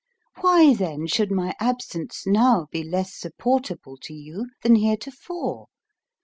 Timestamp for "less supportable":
2.83-3.97